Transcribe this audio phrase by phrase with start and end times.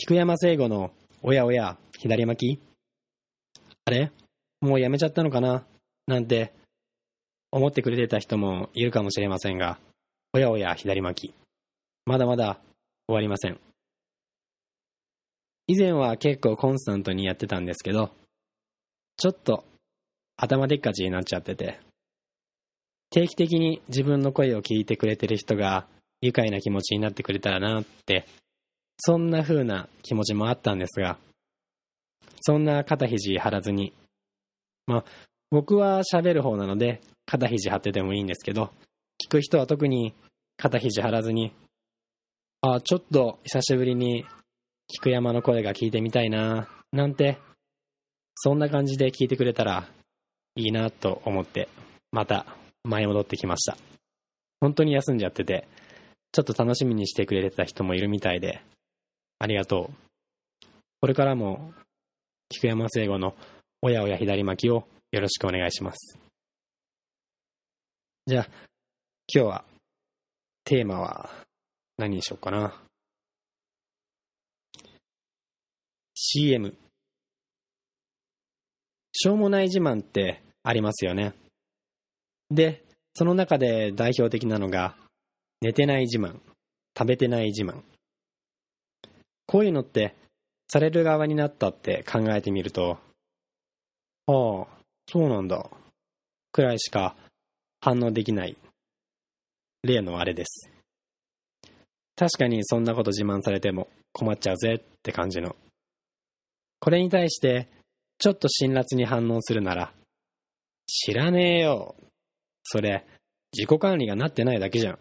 [0.00, 0.92] 菊山聖吾の
[1.24, 2.60] おやおや左巻き？
[3.84, 4.12] あれ？
[4.60, 5.64] もうやめちゃったのかな？
[6.06, 6.52] なんて
[7.50, 9.80] 思ってくれてた人もいるかもしれませんが、
[10.32, 11.34] おやおや左巻き。
[12.06, 12.60] まだまだ
[13.08, 13.58] 終わりません。
[15.66, 18.12] 以前は結構コンスタントにやってたんですけど、
[19.16, 19.64] ちょっと
[20.36, 21.80] 頭でっかちになっちゃってて、
[23.10, 25.86] 定期的に自分の声を聞いてくれてる人が
[26.20, 28.28] 愉快な気持ちになってくれたらなって、
[29.00, 31.18] そんな風な気持ちもあったんですが、
[32.40, 33.92] そんな肩肘張らずに、
[34.86, 35.04] まあ、
[35.50, 38.70] 僕は喋る方なので、肩肘張っててもいいんですけど、
[39.22, 40.14] 聞く人は特に
[40.56, 41.52] 肩肘張らずに、
[42.60, 44.26] あ、ちょっと久しぶりに
[44.88, 47.38] 菊山の声が聞いてみたいな、なんて、
[48.34, 49.88] そんな感じで聞いてくれたら
[50.54, 51.68] いいなと思って、
[52.10, 52.46] また
[52.84, 53.76] 前戻ってきました。
[54.60, 55.68] 本当に休んじゃってて、
[56.32, 58.62] ちょっと楽しみにしてくれてた人もいるみたいで、
[59.38, 60.66] ありがとう。
[61.00, 61.72] これからも、
[62.48, 63.34] 菊山聖吾の
[63.82, 66.18] おやおや左巻きをよろしくお願いします。
[68.26, 68.48] じゃあ、
[69.32, 69.64] 今日は、
[70.64, 71.30] テーマは
[71.96, 72.82] 何にしようかな。
[76.14, 76.76] CM。
[79.12, 81.34] しょうもない自慢ってありますよね。
[82.50, 84.96] で、その中で代表的なのが、
[85.60, 86.40] 寝てない自慢、
[86.96, 87.82] 食べてない自慢。
[89.48, 90.14] こういうのって、
[90.70, 92.98] される側になったって考えてみると、
[94.26, 94.66] ああ、
[95.10, 95.70] そうなんだ。
[96.52, 97.16] くらいしか
[97.80, 98.58] 反応できない
[99.82, 100.70] 例のあれです。
[102.14, 105.56] 確かにそんなこと自慢されても困っちゃうぜって感じの。
[106.80, 107.68] これに対して
[108.18, 109.92] ちょっと辛辣に反応するなら、
[110.86, 111.94] 知らねえよ。
[112.64, 113.06] それ
[113.56, 114.98] 自己管理がなってないだけじゃん。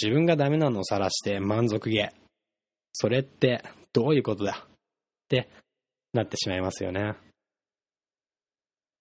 [0.00, 2.12] 自分がダメなのを晒して満足げ。
[3.00, 4.66] それってどういうことだ？
[4.66, 4.70] っ
[5.28, 5.48] て
[6.12, 7.14] なってしまいますよね。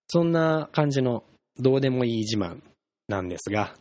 [0.08, 1.24] そんな感じの
[1.58, 2.62] どうでもいい自慢
[3.08, 3.76] なんですが、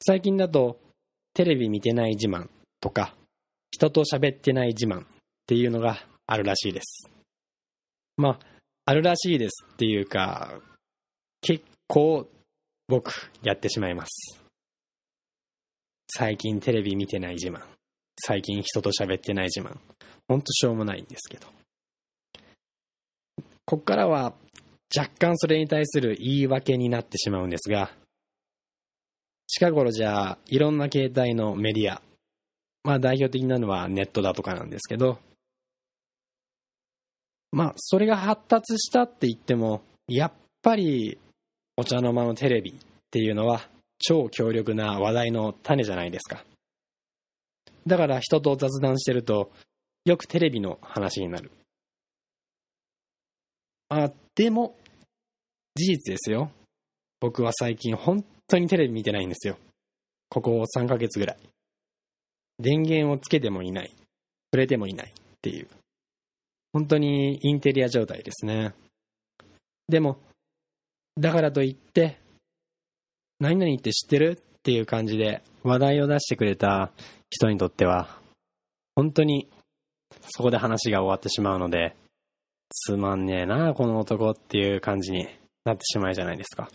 [0.00, 0.78] 最近だと
[1.34, 2.48] テレビ見てない自慢
[2.80, 3.16] とか、
[3.72, 5.06] 人と喋ってない自慢っ
[5.46, 7.10] ていうのがあるらしいです。
[8.16, 8.38] まあ、
[8.84, 10.60] あるらしいですっていうか、
[11.40, 12.28] 結構
[12.86, 14.40] 僕やってしまいます。
[16.10, 17.62] 最近テレビ見てない自慢。
[18.20, 19.76] 最近人と喋ってない自慢。
[20.28, 21.46] ほんとしょうもないんですけど。
[23.64, 24.34] こっからは
[24.96, 27.90] 若干それに対する言い訳になってしまうんですが、
[29.46, 32.02] 近頃じゃあいろんな携帯のメディア、
[32.84, 35.18] まあ代表的なのはネットだとかなんですけど、
[37.52, 41.18] まあそれが発達したって言っても、やっぱり
[41.76, 42.74] お茶の間のテレビっ
[43.10, 43.68] ていうのは
[43.98, 46.44] 超強力な話題の種じゃないですか。
[47.88, 49.50] だから人と雑談してると、
[50.04, 51.50] よくテレビの話になる。
[53.88, 54.76] あ、でも、
[55.74, 56.50] 事実ですよ。
[57.18, 59.56] 僕は最近本当にテレビ見てないんですよ。
[60.28, 61.38] ここ3ヶ月ぐらい。
[62.58, 63.90] 電源をつけてもいない。
[64.52, 65.68] 触れてもいないっていう。
[66.72, 68.74] 本当にインテリア状態ですね。
[69.88, 70.18] でも、
[71.16, 72.18] だからといって、
[73.40, 74.42] 何々って知ってる？
[74.68, 76.90] っていう感じで話題を出してくれた
[77.30, 78.20] 人にとっては、
[78.94, 79.48] 本当に
[80.28, 81.96] そこで話が終わってしまうので、
[82.68, 85.26] つまんねえな、この男っていう感じに
[85.64, 86.68] なってしまうじゃないですか。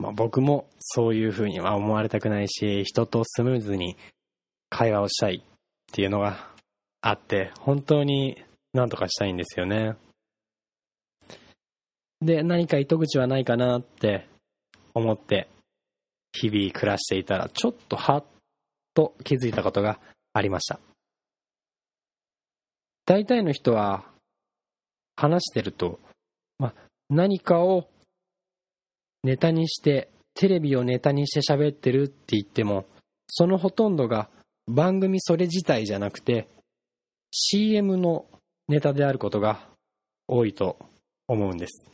[0.00, 3.96] まあ僕もそういう風には思われたくないし、人とスムーズに
[4.68, 6.50] 会話をしたいっていうのが
[7.02, 8.42] あって、本当に
[8.72, 9.94] 何とかしたいんですよね。
[12.20, 14.26] で、何か糸口はないかなって
[14.92, 15.48] 思って、
[16.32, 18.24] 日々暮らしていたら、ちょっとはっ
[18.94, 19.98] と気づいたことが
[20.32, 20.80] ありました。
[23.04, 24.04] 大体の人は
[25.16, 25.98] 話してると、
[26.58, 26.74] まあ、
[27.10, 27.88] 何かを
[29.22, 32.86] ネタにして、テレビをネタにして喋ってるって言っても、
[33.28, 34.28] そのほとんどが
[34.66, 36.48] 番組それ自体じゃなくて、
[37.30, 38.26] CM の
[38.68, 39.60] ネタであることが
[40.26, 40.78] 多いと
[41.28, 41.84] 思うんです。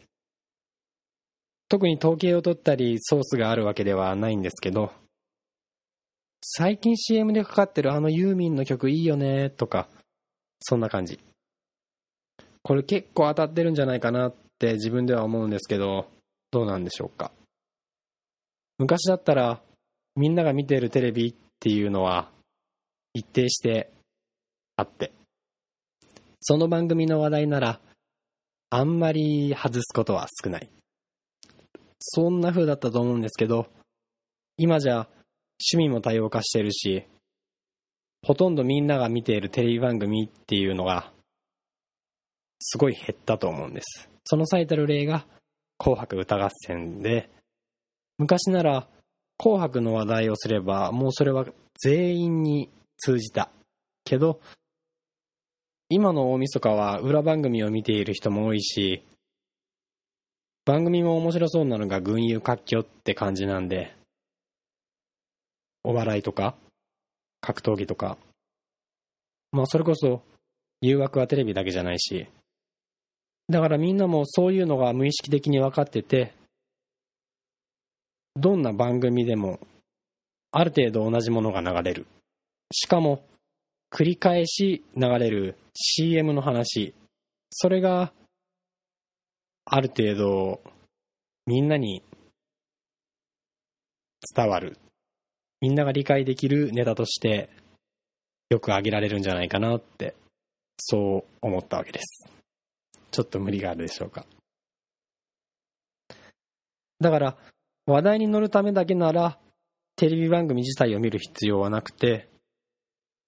[1.69, 4.93] 特に統計を取ったりソースがあるわけではないんですけど、
[6.41, 9.89] 最近 CM でかかってるあのユーミンの曲いいよねとか、
[10.61, 11.19] そんな感じ。
[12.63, 16.09] これ結構当たってるんじゃないかなって自分では思うんですけど、
[16.51, 17.33] どうなんでしょうか。
[18.79, 19.61] 昔だったら、
[20.17, 22.31] みんなが見てるテレビっていうのは、
[23.15, 23.91] 一定して
[24.77, 25.13] あって、
[26.41, 27.81] その番組の話題なら、
[28.71, 30.69] あんまり外すことは少ない。
[32.01, 33.67] そんな風だったと思うんですけど、
[34.57, 35.09] 今じゃ
[35.73, 37.05] 趣味も多様化してるし、
[38.27, 41.13] ほとんどみんなが見ているテレビ番組っていうのが、
[42.61, 44.09] すごい減ったと思うんです。
[44.25, 45.27] その最たる例が、
[45.79, 47.31] 紅白歌合戦で、
[48.19, 48.89] 昔なら、
[49.39, 51.47] 紅白の話題をすれば、もうそれは
[51.81, 52.69] 全員に
[52.99, 53.51] 通じた。
[54.05, 54.41] けど、
[55.89, 59.05] 今の大晦日は裏番組を見ている人も多いし、
[60.69, 63.95] 番組も面白そうなのが群雄割拠って感じなんで、
[65.83, 66.57] お笑いとか、
[67.41, 68.19] 格闘技とか、
[69.51, 70.21] まあそれこそ
[70.83, 72.27] 誘惑はテレビだけじゃないし、
[73.49, 76.35] だからみんなもそういうのが無意識的に分かってて、
[78.37, 79.61] どんな番組でも
[80.53, 82.07] ある程度同じものが流れる。
[82.75, 83.25] しかも
[83.91, 86.93] 繰り返し流れる CM の話。
[87.51, 88.13] それが
[89.71, 90.61] ある程度
[91.47, 92.03] みんなに
[94.35, 94.79] 伝わる。
[95.61, 97.51] みんなが理解できるネタとして
[98.49, 100.15] よく挙げられるんじゃないかなって
[100.79, 102.29] そう思ったわけです。
[103.11, 104.25] ちょっと無理があるでしょうか。
[107.01, 107.37] だから
[107.87, 109.39] 話題に乗るためだけなら
[109.97, 112.29] テレビ番組自体を見る必要はなくて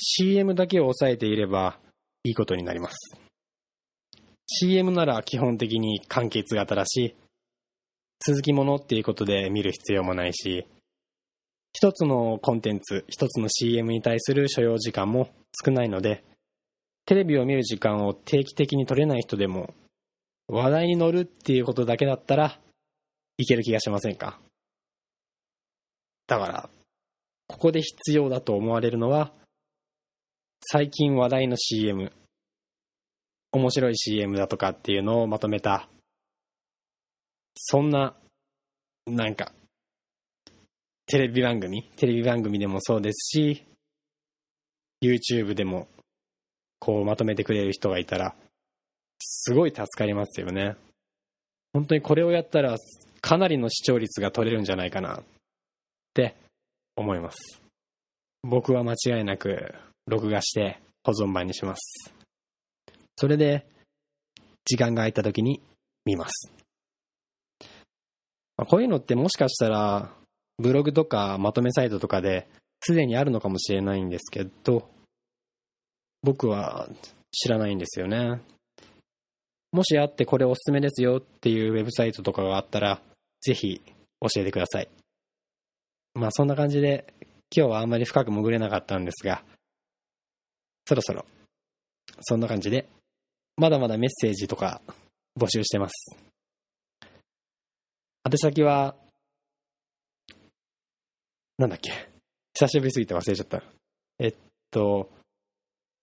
[0.00, 1.78] CM だけを押さえていれば
[2.25, 3.19] いいことになります。
[4.52, 7.14] CM なら基本的に完結型だし、
[8.26, 10.67] 続きものっていうことで見る必要もないし、
[11.73, 15.29] 一つのコンテンツ、一つの CM に対する所要時間も
[15.64, 16.25] 少ないので、
[17.06, 19.73] テレビを見る時間を定期的に取れない人でも、
[20.49, 22.58] 話題に乗るっていうことだけだったら
[23.37, 24.41] いける気がしませんか？
[26.26, 26.70] だから、
[27.46, 29.32] ここで必要だと思われるのは、
[30.62, 32.12] 最近話題の CM、
[33.52, 35.88] 面白い CM だとかっていうのをまとめた、
[37.56, 38.14] そんな、
[39.06, 39.52] なんか、
[41.06, 43.67] テレビ番組テレビ番組でもそうですし、
[45.02, 45.88] YouTube でも、
[46.79, 48.35] こうまとめてくれる人がいたら、
[49.20, 50.76] すごい助かりますよね。
[51.73, 52.76] 本当にこれをやったら、
[53.20, 55.23] かなりの視聴率が取れるんじゃないかなっ
[56.14, 56.37] て
[56.96, 57.61] 思います。
[58.43, 59.75] 僕は間違いなく
[60.06, 62.19] 録画して保存版にします。
[63.20, 63.67] それで、
[64.64, 65.61] 時間が空いた時に
[66.06, 66.50] 見ます。
[68.56, 70.11] まあこういうのってもしかしたら、
[70.56, 72.49] ブログとかまとめサイトとかで
[72.82, 74.88] すでにあるのかもしれないんですけど、
[76.22, 76.88] 僕は
[77.31, 78.40] 知らないんですよね。
[79.70, 83.02] もしあってこれおすすめですよっていうウェブサイトとかがあったら、
[83.43, 83.82] ぜひ
[84.22, 84.88] 教えてください。
[86.14, 87.12] まあそんな感じで、
[87.55, 89.44] 今日はあんまり深く潜れなかったんですが、
[90.88, 91.26] そろそろ、
[92.22, 92.88] そんな感じで、
[93.60, 94.80] まだまだメッセージとか
[95.38, 96.16] 募集してます。
[98.24, 98.96] 宛先は、
[101.58, 101.92] なんだっけ？
[102.54, 103.62] 久しぶりすぎて忘れちゃった。
[104.18, 104.34] えっ
[104.70, 105.10] と、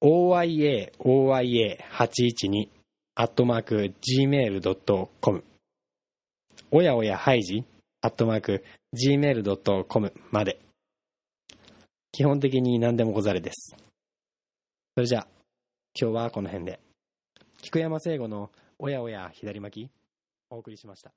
[0.04, 2.70] oya, oya812
[3.16, 5.44] アットマーク gmail.com
[6.70, 7.64] おやおやハイジ
[8.02, 8.64] アットマーク
[8.94, 10.60] gmail.com まで。
[12.12, 13.76] 基本的に何でもござれです。
[14.94, 15.28] それじゃあ、
[16.00, 16.80] 今日はこの辺で。
[17.62, 19.92] 菊山聖吾のおやおや左巻き
[20.50, 21.12] お送りしました。